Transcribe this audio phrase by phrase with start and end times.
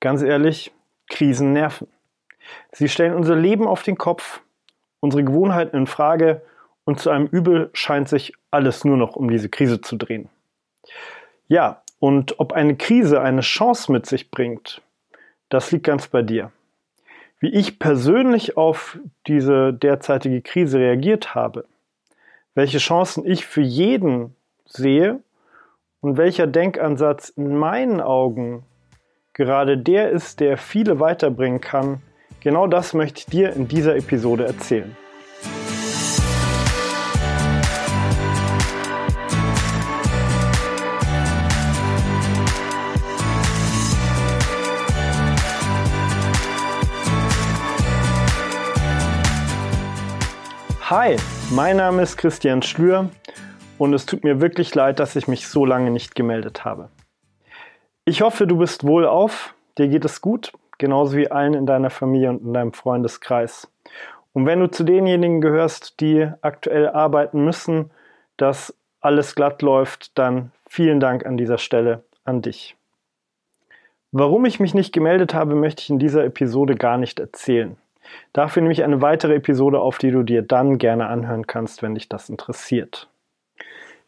[0.00, 0.72] Ganz ehrlich,
[1.08, 1.88] Krisen nerven.
[2.72, 4.40] Sie stellen unser Leben auf den Kopf,
[5.00, 6.42] unsere Gewohnheiten in Frage
[6.84, 10.28] und zu einem Übel scheint sich alles nur noch um diese Krise zu drehen.
[11.48, 14.82] Ja, und ob eine Krise eine Chance mit sich bringt,
[15.48, 16.52] das liegt ganz bei dir.
[17.38, 21.64] Wie ich persönlich auf diese derzeitige Krise reagiert habe,
[22.54, 24.34] welche Chancen ich für jeden
[24.64, 25.20] sehe
[26.00, 28.64] und welcher Denkansatz in meinen Augen
[29.36, 32.00] gerade der ist, der viele weiterbringen kann,
[32.40, 34.96] genau das möchte ich dir in dieser Episode erzählen.
[50.88, 51.16] Hi,
[51.50, 53.10] mein Name ist Christian Schlür
[53.76, 56.88] und es tut mir wirklich leid, dass ich mich so lange nicht gemeldet habe.
[58.08, 62.30] Ich hoffe, du bist wohlauf, dir geht es gut, genauso wie allen in deiner Familie
[62.30, 63.68] und in deinem Freundeskreis.
[64.32, 67.90] Und wenn du zu denjenigen gehörst, die aktuell arbeiten müssen,
[68.36, 72.76] dass alles glatt läuft, dann vielen Dank an dieser Stelle an dich.
[74.12, 77.76] Warum ich mich nicht gemeldet habe, möchte ich in dieser Episode gar nicht erzählen.
[78.32, 81.96] Dafür nehme ich eine weitere Episode auf, die du dir dann gerne anhören kannst, wenn
[81.96, 83.08] dich das interessiert.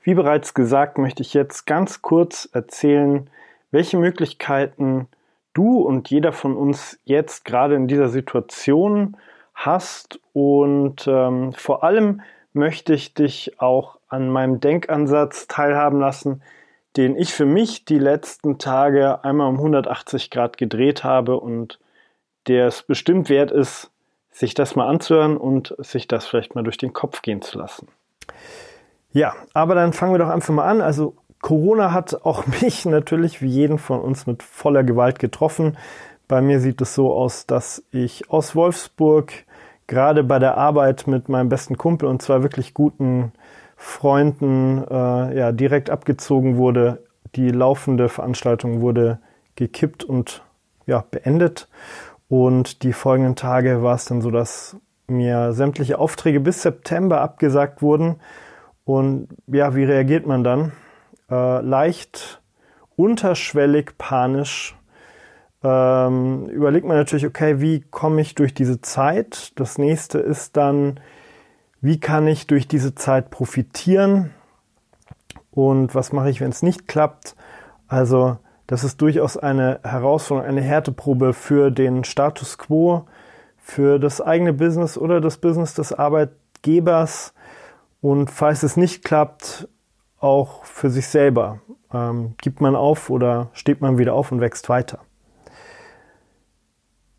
[0.03, 3.29] Wie bereits gesagt, möchte ich jetzt ganz kurz erzählen,
[3.71, 5.09] welche Möglichkeiten
[5.53, 9.17] du und jeder von uns jetzt gerade in dieser Situation
[9.55, 12.21] hast und ähm, vor allem
[12.53, 16.43] möchte ich dich auch an meinem Denkansatz teilhaben lassen,
[16.97, 21.79] den ich für mich die letzten Tage einmal um 180 Grad gedreht habe und
[22.47, 23.91] der es bestimmt wert ist,
[24.31, 27.89] sich das mal anzuhören und sich das vielleicht mal durch den Kopf gehen zu lassen.
[29.13, 30.81] Ja, aber dann fangen wir doch einfach mal an.
[30.81, 35.77] Also Corona hat auch mich natürlich wie jeden von uns mit voller Gewalt getroffen.
[36.27, 39.33] Bei mir sieht es so aus, dass ich aus Wolfsburg
[39.87, 43.33] gerade bei der Arbeit mit meinem besten Kumpel und zwei wirklich guten
[43.77, 47.05] Freunden äh, ja, direkt abgezogen wurde.
[47.35, 49.19] Die laufende Veranstaltung wurde
[49.57, 50.43] gekippt und
[50.87, 51.69] ja, beendet.
[52.29, 54.77] Und die folgenden Tage war es dann so, dass
[55.07, 58.17] mir sämtliche Aufträge bis September abgesagt wurden.
[58.85, 60.73] Und ja, wie reagiert man dann?
[61.31, 62.41] Äh, leicht
[62.97, 64.77] unterschwellig panisch.
[65.63, 69.53] Ähm, überlegt man natürlich, okay, wie komme ich durch diese Zeit?
[69.59, 71.01] Das nächste ist dann,
[71.81, 74.31] wie kann ich durch diese Zeit profitieren?
[75.51, 77.35] Und was mache ich, wenn es nicht klappt?
[77.89, 83.07] Also das ist durchaus eine Herausforderung, eine Härteprobe für den Status quo,
[83.57, 87.35] für das eigene Business oder das Business des Arbeitgebers
[88.01, 89.69] und falls es nicht klappt,
[90.21, 91.61] auch für sich selber.
[91.93, 95.01] Ähm, gibt man auf oder steht man wieder auf und wächst weiter?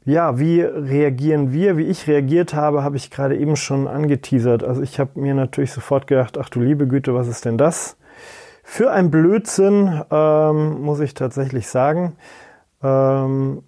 [0.05, 1.77] Ja, wie reagieren wir?
[1.77, 4.63] Wie ich reagiert habe, habe ich gerade eben schon angeteasert.
[4.63, 7.97] Also ich habe mir natürlich sofort gedacht, ach du liebe Güte, was ist denn das?
[8.63, 12.15] Für ein Blödsinn, ähm, muss ich tatsächlich sagen.
[12.81, 13.63] Ähm,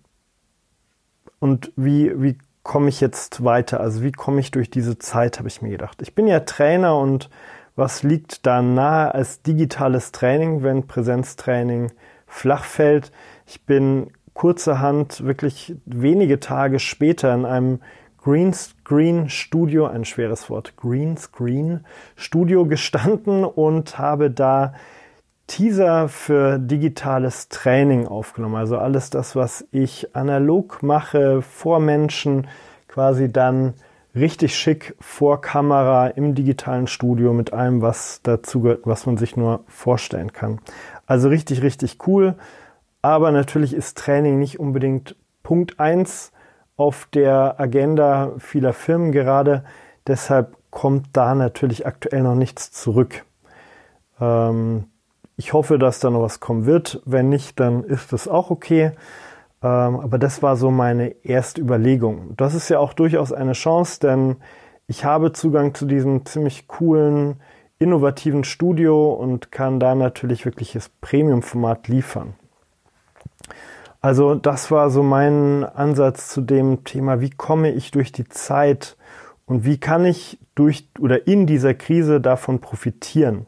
[1.39, 3.79] und wie, wie komme ich jetzt weiter?
[3.79, 6.01] Also wie komme ich durch diese Zeit, habe ich mir gedacht.
[6.01, 7.29] Ich bin ja Trainer und
[7.75, 11.91] was liegt da nahe als digitales Training, wenn Präsenztraining
[12.27, 13.11] flach fällt?
[13.45, 17.79] Ich bin kurzerhand wirklich wenige Tage später in einem
[18.23, 24.73] Greenscreen Studio, ein schweres Wort, Greenscreen Studio gestanden und habe da
[25.47, 28.55] Teaser für digitales Training aufgenommen.
[28.55, 32.47] Also alles das, was ich analog mache, vor Menschen,
[32.87, 33.73] quasi dann
[34.15, 39.37] richtig schick vor Kamera im digitalen Studio mit allem, was dazu gehört, was man sich
[39.37, 40.59] nur vorstellen kann.
[41.05, 42.35] Also richtig, richtig cool.
[43.01, 46.31] Aber natürlich ist Training nicht unbedingt Punkt eins
[46.77, 49.63] auf der Agenda vieler Firmen gerade.
[50.07, 53.25] Deshalb kommt da natürlich aktuell noch nichts zurück.
[54.19, 54.85] Ähm,
[55.35, 57.01] ich hoffe, dass da noch was kommen wird.
[57.05, 58.91] Wenn nicht, dann ist das auch okay.
[59.63, 62.33] Ähm, aber das war so meine erste Überlegung.
[62.37, 64.37] Das ist ja auch durchaus eine Chance, denn
[64.87, 67.39] ich habe Zugang zu diesem ziemlich coolen,
[67.79, 72.35] innovativen Studio und kann da natürlich wirkliches Premium-Format liefern.
[74.01, 78.97] Also das war so mein Ansatz zu dem Thema, wie komme ich durch die Zeit
[79.45, 83.45] und wie kann ich durch oder in dieser Krise davon profitieren.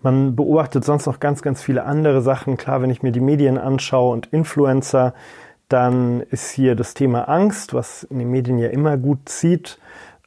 [0.00, 2.56] Man beobachtet sonst noch ganz, ganz viele andere Sachen.
[2.56, 5.12] Klar, wenn ich mir die Medien anschaue und Influencer,
[5.68, 9.78] dann ist hier das Thema Angst, was in den Medien ja immer gut zieht,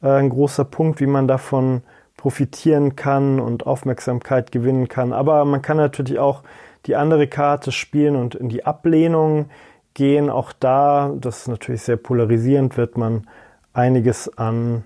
[0.02, 1.82] äh, ein großer Punkt, wie man davon
[2.16, 5.12] profitieren kann und Aufmerksamkeit gewinnen kann.
[5.12, 6.42] Aber man kann natürlich auch
[6.86, 9.46] die andere Karte spielen und in die Ablehnung
[9.94, 10.30] gehen.
[10.30, 13.26] Auch da, das ist natürlich sehr polarisierend, wird man
[13.72, 14.84] einiges an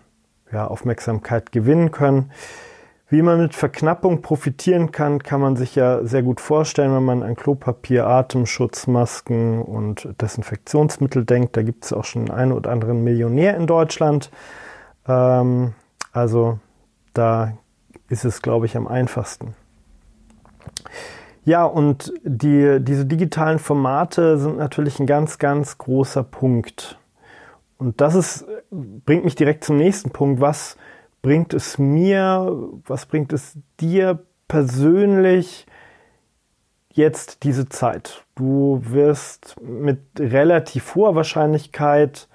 [0.53, 2.31] ja, Aufmerksamkeit gewinnen können.
[3.09, 7.23] Wie man mit Verknappung profitieren kann, kann man sich ja sehr gut vorstellen, wenn man
[7.23, 11.57] an Klopapier, Atemschutzmasken und Desinfektionsmittel denkt.
[11.57, 14.31] Da gibt es auch schon einen oder anderen Millionär in Deutschland.
[15.07, 15.75] Ähm,
[16.13, 16.59] also
[17.15, 17.57] da
[18.09, 19.55] ist es, glaube ich, am einfachsten.
[21.45, 26.99] Ja, und die, diese digitalen Formate sind natürlich ein ganz, ganz großer Punkt.
[27.79, 30.41] Und das ist, bringt mich direkt zum nächsten Punkt.
[30.41, 30.77] Was
[31.27, 32.57] bringt es mir,
[32.87, 35.67] was bringt es dir persönlich
[36.93, 38.25] jetzt diese Zeit?
[38.37, 42.29] Du wirst mit relativ hoher Wahrscheinlichkeit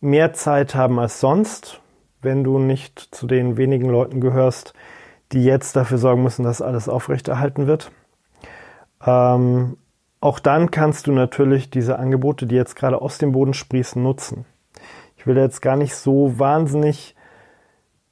[0.00, 1.80] mehr Zeit haben als sonst,
[2.22, 4.74] wenn du nicht zu den wenigen Leuten gehörst,
[5.30, 7.92] die jetzt dafür sorgen müssen, dass alles aufrechterhalten wird.
[9.06, 9.76] Ähm,
[10.20, 14.44] auch dann kannst du natürlich diese Angebote, die jetzt gerade aus dem Boden sprießen, nutzen.
[15.16, 17.13] Ich will jetzt gar nicht so wahnsinnig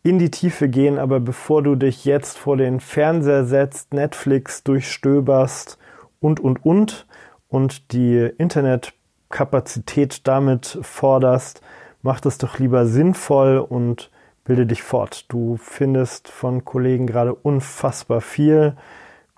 [0.02, 5.78] in die Tiefe gehen, aber bevor du dich jetzt vor den Fernseher setzt, Netflix durchstöberst
[6.20, 7.06] und, und, und
[7.48, 11.60] und die Internetkapazität damit forderst,
[12.00, 14.10] mach das doch lieber sinnvoll und
[14.44, 15.26] bilde dich fort.
[15.30, 18.74] Du findest von Kollegen gerade unfassbar viel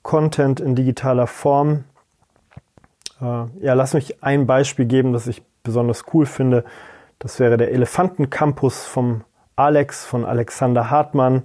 [0.02, 1.84] Content in digitaler Form.
[3.20, 6.64] Äh, ja, lass mich ein Beispiel geben, das ich besonders cool finde.
[7.19, 9.25] Das wäre der Elefantencampus vom
[9.56, 11.45] Alex, von Alexander Hartmann.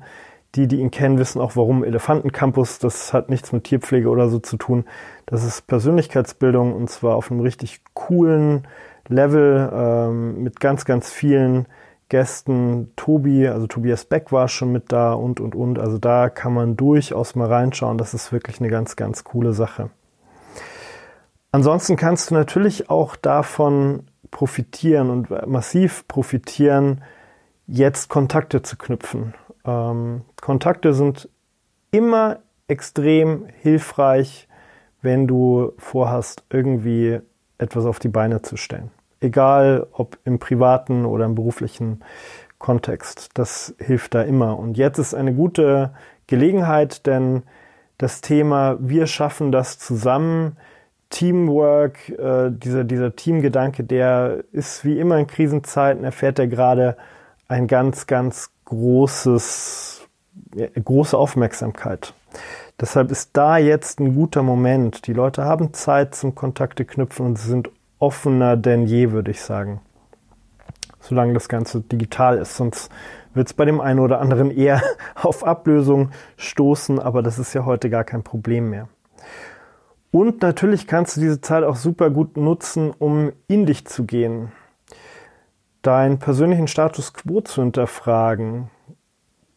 [0.55, 2.79] Die, die ihn kennen, wissen auch, warum Elefantencampus.
[2.79, 4.85] Das hat nichts mit Tierpflege oder so zu tun.
[5.27, 8.67] Das ist Persönlichkeitsbildung und zwar auf einem richtig coolen
[9.07, 11.67] Level ähm, mit ganz, ganz vielen
[12.09, 12.91] Gästen.
[12.95, 15.77] Tobi, also Tobias Beck war schon mit da und, und, und.
[15.77, 17.99] Also da kann man durchaus mal reinschauen.
[17.99, 19.91] Das ist wirklich eine ganz, ganz coole Sache.
[21.51, 27.03] Ansonsten kannst du natürlich auch davon profitieren und massiv profitieren,
[27.71, 29.33] jetzt Kontakte zu knüpfen.
[29.65, 31.29] Ähm, Kontakte sind
[31.91, 34.47] immer extrem hilfreich,
[35.01, 37.19] wenn du vorhast, irgendwie
[37.57, 38.91] etwas auf die Beine zu stellen.
[39.21, 42.01] Egal ob im privaten oder im beruflichen
[42.57, 43.31] Kontext.
[43.35, 44.57] Das hilft da immer.
[44.57, 45.93] Und jetzt ist eine gute
[46.27, 47.43] Gelegenheit, denn
[47.97, 50.57] das Thema Wir schaffen das zusammen
[51.09, 56.97] Teamwork, äh, dieser, dieser Teamgedanke, der ist wie immer in Krisenzeiten, erfährt er gerade
[57.49, 60.07] ein ganz, ganz großes,
[60.81, 62.13] große Aufmerksamkeit.
[62.79, 65.07] Deshalb ist da jetzt ein guter Moment.
[65.07, 69.81] Die Leute haben Zeit zum Kontakte knüpfen und sind offener denn je, würde ich sagen.
[71.01, 72.89] Solange das Ganze digital ist, sonst
[73.33, 74.81] wird es bei dem einen oder anderen eher
[75.15, 78.87] auf Ablösung stoßen, aber das ist ja heute gar kein Problem mehr.
[80.11, 84.51] Und natürlich kannst du diese Zeit auch super gut nutzen, um in dich zu gehen,
[85.81, 88.69] deinen persönlichen Status quo zu hinterfragen.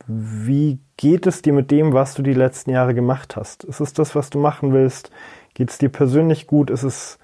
[0.07, 3.65] Wie geht es dir mit dem, was du die letzten Jahre gemacht hast?
[3.65, 5.11] Ist es das, was du machen willst?
[5.55, 6.71] Geht es dir persönlich gut?
[6.71, 7.19] Ist es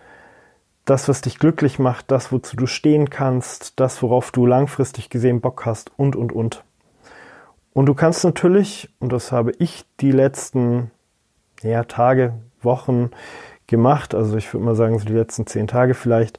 [0.85, 5.41] das, was dich glücklich macht, das, wozu du stehen kannst, das, worauf du langfristig gesehen
[5.41, 6.65] Bock hast und, und, und.
[7.75, 10.91] Und du kannst natürlich, und das habe ich die letzten
[11.63, 13.11] ja, Tage, Wochen
[13.67, 16.39] gemacht, also ich würde mal sagen, so die letzten zehn Tage vielleicht,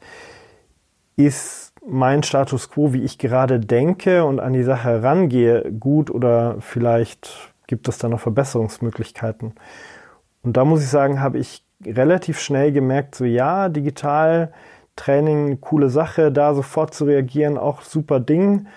[1.16, 6.58] ist mein Status quo, wie ich gerade denke und an die Sache herangehe, gut oder
[6.60, 9.54] vielleicht gibt es da noch Verbesserungsmöglichkeiten.
[10.44, 14.52] Und da muss ich sagen, habe ich relativ schnell gemerkt, so ja, digital
[14.96, 18.68] Training, coole Sache, da sofort zu reagieren, auch super Ding.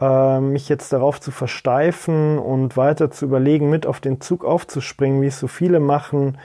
[0.00, 5.22] Äh, mich jetzt darauf zu versteifen und weiter zu überlegen, mit auf den Zug aufzuspringen,
[5.22, 6.38] wie es so viele machen,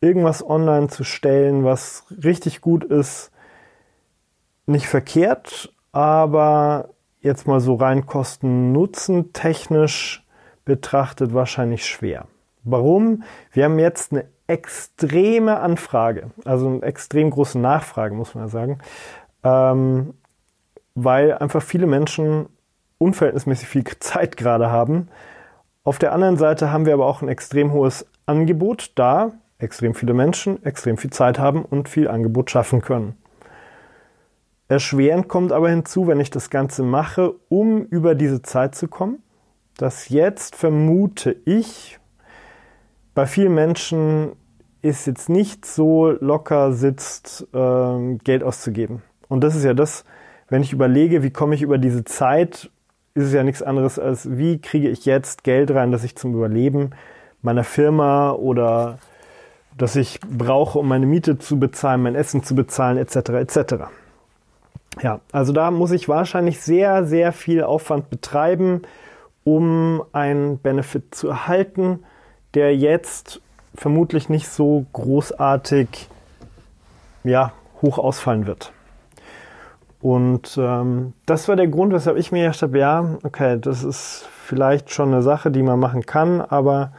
[0.00, 3.30] irgendwas online zu stellen, was richtig gut ist,
[4.70, 10.24] nicht verkehrt, aber jetzt mal so rein Kosten-Nutzen technisch
[10.64, 12.26] betrachtet wahrscheinlich schwer.
[12.62, 13.24] Warum?
[13.52, 18.78] Wir haben jetzt eine extreme Anfrage, also eine extrem große Nachfrage, muss man ja sagen,
[19.44, 20.14] ähm,
[20.94, 22.46] weil einfach viele Menschen
[22.98, 25.08] unverhältnismäßig viel Zeit gerade haben.
[25.84, 30.14] Auf der anderen Seite haben wir aber auch ein extrem hohes Angebot, da extrem viele
[30.14, 33.16] Menschen extrem viel Zeit haben und viel Angebot schaffen können.
[34.70, 39.20] Erschwerend kommt aber hinzu, wenn ich das Ganze mache, um über diese Zeit zu kommen,
[39.76, 41.98] dass jetzt vermute ich,
[43.12, 44.30] bei vielen Menschen
[44.80, 49.02] ist jetzt nicht so locker sitzt, ähm, Geld auszugeben.
[49.26, 50.04] Und das ist ja das,
[50.48, 52.70] wenn ich überlege, wie komme ich über diese Zeit,
[53.14, 56.32] ist es ja nichts anderes als, wie kriege ich jetzt Geld rein, dass ich zum
[56.32, 56.90] Überleben
[57.42, 59.00] meiner Firma oder
[59.76, 63.30] das ich brauche, um meine Miete zu bezahlen, mein Essen zu bezahlen, etc.
[63.30, 63.74] etc.
[65.00, 68.82] Ja, also da muss ich wahrscheinlich sehr, sehr viel Aufwand betreiben,
[69.44, 72.04] um einen Benefit zu erhalten,
[72.54, 73.40] der jetzt
[73.74, 76.08] vermutlich nicht so großartig
[77.24, 78.72] ja, hoch ausfallen wird.
[80.00, 84.26] Und ähm, das war der Grund, weshalb ich mir gedacht habe, ja, okay, das ist
[84.44, 86.92] vielleicht schon eine Sache, die man machen kann, aber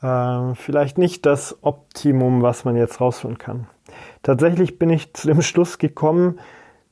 [0.00, 3.66] äh, vielleicht nicht das Optimum, was man jetzt rausholen kann.
[4.22, 6.38] Tatsächlich bin ich zu dem Schluss gekommen,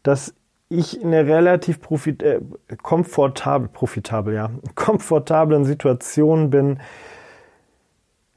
[0.08, 0.34] dass
[0.70, 2.40] ich in einer relativ profit äh,
[2.82, 6.80] komfortabel, profitabel, ja, komfortablen Situation bin,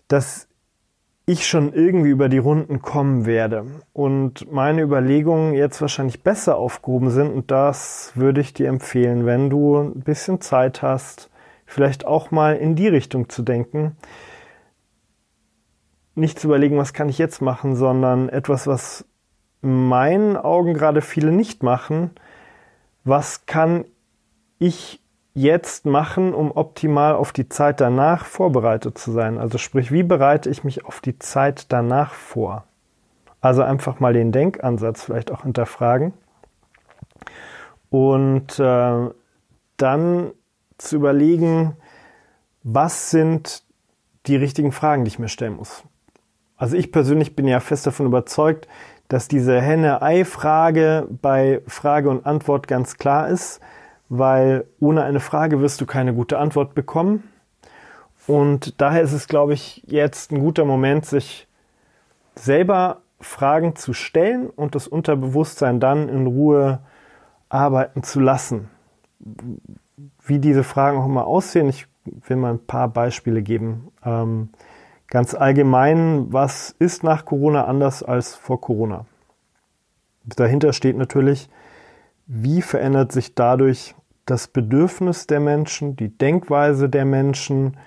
[0.09, 0.49] dass
[1.25, 7.09] ich schon irgendwie über die Runden kommen werde und meine Überlegungen jetzt wahrscheinlich besser aufgehoben
[7.09, 11.29] sind und das würde ich dir empfehlen, wenn du ein bisschen Zeit hast,
[11.65, 13.95] vielleicht auch mal in die Richtung zu denken.
[16.15, 19.05] Nicht zu überlegen, was kann ich jetzt machen, sondern etwas, was
[19.61, 22.11] meinen Augen gerade viele nicht machen.
[23.03, 23.85] Was kann
[24.59, 25.01] ich
[25.33, 29.37] jetzt machen, um optimal auf die Zeit danach vorbereitet zu sein?
[29.37, 32.65] Also sprich, wie bereite ich mich auf die Zeit danach vor?
[33.39, 36.13] Also einfach mal den Denkansatz vielleicht auch hinterfragen
[37.89, 39.09] und äh,
[39.77, 40.31] dann
[40.77, 41.75] zu überlegen,
[42.63, 43.63] was sind
[44.27, 45.83] die richtigen Fragen, die ich mir stellen muss.
[46.55, 48.67] Also ich persönlich bin ja fest davon überzeugt,
[49.11, 53.61] dass diese Henne-Ei-Frage bei Frage und Antwort ganz klar ist
[54.13, 57.23] weil ohne eine Frage wirst du keine gute Antwort bekommen.
[58.27, 61.47] Und daher ist es, glaube ich, jetzt ein guter Moment, sich
[62.35, 66.79] selber Fragen zu stellen und das Unterbewusstsein dann in Ruhe
[67.47, 68.69] arbeiten zu lassen.
[70.25, 73.93] Wie diese Fragen auch immer aussehen, ich will mal ein paar Beispiele geben.
[74.03, 74.49] Ähm,
[75.11, 79.05] ganz allgemein, was ist nach Corona anders als vor Corona?
[80.23, 81.49] Dahinter steht natürlich,
[82.25, 83.93] wie verändert sich dadurch
[84.25, 87.77] das Bedürfnis der Menschen, die Denkweise der Menschen,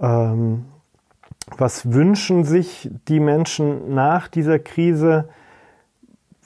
[0.00, 0.64] ähm,
[1.58, 5.28] was wünschen sich die Menschen nach dieser Krise,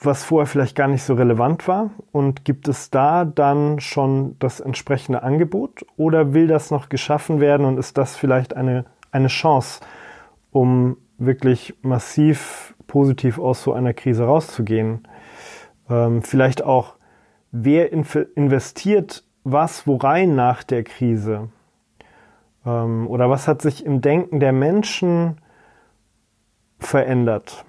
[0.00, 1.90] was vorher vielleicht gar nicht so relevant war?
[2.10, 7.66] Und gibt es da dann schon das entsprechende Angebot oder will das noch geschaffen werden
[7.66, 9.80] und ist das vielleicht eine, eine Chance,
[10.50, 15.06] um wirklich massiv positiv aus so einer Krise rauszugehen?
[15.88, 16.97] Ähm, vielleicht auch
[17.50, 21.49] wer investiert was worein nach der Krise?
[22.66, 25.40] Ähm, oder was hat sich im Denken der Menschen
[26.78, 27.64] verändert?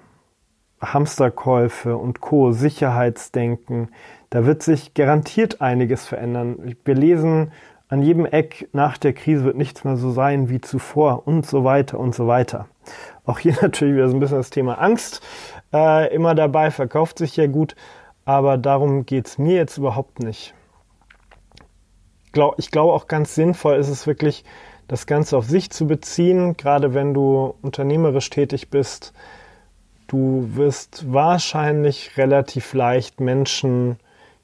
[0.80, 3.90] Hamsterkäufe und Co., Sicherheitsdenken,
[4.30, 6.76] da wird sich garantiert einiges verändern.
[6.84, 7.52] Wir lesen
[7.88, 11.64] an jedem Eck, nach der Krise wird nichts mehr so sein wie zuvor und so
[11.64, 12.66] weiter und so weiter.
[13.24, 15.22] Auch hier natürlich wieder so ein bisschen das Thema Angst
[15.72, 17.76] äh, immer dabei, verkauft sich ja gut,
[18.24, 20.54] aber darum geht es mir jetzt überhaupt nicht.
[22.58, 24.44] Ich glaube auch ganz sinnvoll ist es wirklich,
[24.88, 29.12] das Ganze auf sich zu beziehen, gerade wenn du unternehmerisch tätig bist.
[30.06, 33.96] Du wirst wahrscheinlich relativ leicht Menschen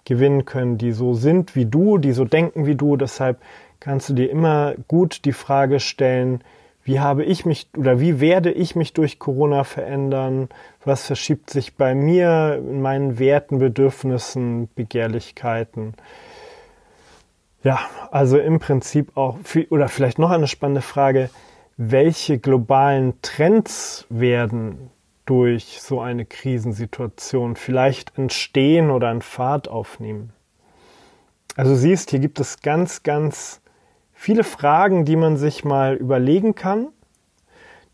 [0.05, 2.97] gewinnen können, die so sind wie du, die so denken wie du.
[2.97, 3.39] Deshalb
[3.81, 6.43] kannst du dir immer gut die Frage stellen,
[6.85, 10.49] wie habe ich mich oder wie werde ich mich durch Corona verändern?
[10.85, 15.95] Was verschiebt sich bei mir in meinen Werten, Bedürfnissen, Begehrlichkeiten?
[17.63, 17.79] Ja,
[18.11, 19.39] also im Prinzip auch,
[19.71, 21.31] oder vielleicht noch eine spannende Frage,
[21.77, 24.91] welche globalen Trends werden
[25.27, 30.33] durch so eine Krisensituation vielleicht entstehen oder einen Fahrt aufnehmen?
[31.57, 33.61] Also siehst, hier gibt es ganz, ganz
[34.13, 36.89] viele Fragen, die man sich mal überlegen kann,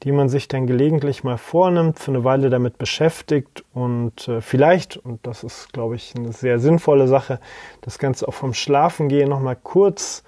[0.04, 4.96] die man sich dann gelegentlich mal vornimmt, für eine Weile damit beschäftigt und äh, vielleicht,
[4.96, 7.40] und das ist, glaube ich, eine sehr sinnvolle Sache,
[7.80, 10.22] das Ganze auch vom Schlafengehen nochmal kurz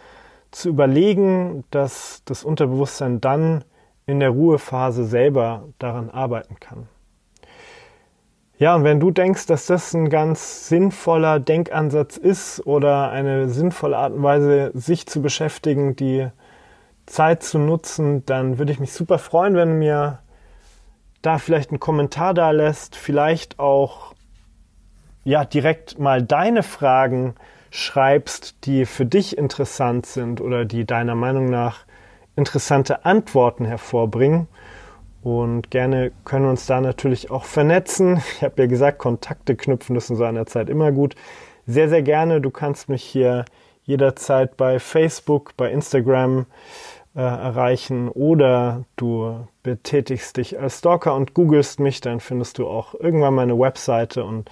[0.50, 3.64] zu überlegen, dass das Unterbewusstsein dann
[4.10, 6.88] in der Ruhephase selber daran arbeiten kann.
[8.58, 13.96] Ja, und wenn du denkst, dass das ein ganz sinnvoller Denkansatz ist oder eine sinnvolle
[13.96, 16.28] Art und Weise, sich zu beschäftigen, die
[17.06, 20.18] Zeit zu nutzen, dann würde ich mich super freuen, wenn du mir
[21.22, 24.14] da vielleicht einen Kommentar da lässt, vielleicht auch
[25.24, 27.34] ja direkt mal deine Fragen
[27.70, 31.86] schreibst, die für dich interessant sind oder die deiner Meinung nach
[32.36, 34.48] interessante Antworten hervorbringen.
[35.22, 38.22] Und gerne können wir uns da natürlich auch vernetzen.
[38.36, 41.14] Ich habe ja gesagt, Kontakte knüpfen ist in so einer Zeit immer gut.
[41.66, 42.40] Sehr, sehr gerne.
[42.40, 43.44] Du kannst mich hier
[43.84, 46.46] jederzeit bei Facebook, bei Instagram
[47.14, 52.94] äh, erreichen oder du betätigst dich als Stalker und googelst mich, dann findest du auch
[52.94, 54.50] irgendwann meine Webseite und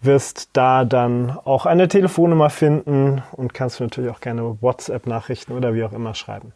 [0.00, 5.74] wirst da dann auch eine Telefonnummer finden und kannst mir natürlich auch gerne WhatsApp-Nachrichten oder
[5.74, 6.52] wie auch immer schreiben.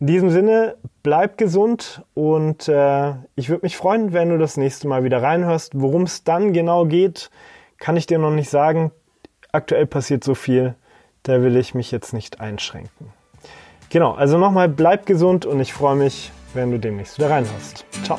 [0.00, 4.88] In diesem Sinne, bleib gesund und äh, ich würde mich freuen, wenn du das nächste
[4.88, 5.72] Mal wieder reinhörst.
[5.74, 7.30] Worum es dann genau geht,
[7.78, 8.90] kann ich dir noch nicht sagen.
[9.52, 10.74] Aktuell passiert so viel,
[11.22, 13.12] da will ich mich jetzt nicht einschränken.
[13.88, 17.86] Genau, also nochmal, bleib gesund und ich freue mich, wenn du demnächst wieder reinhörst.
[18.02, 18.18] Ciao.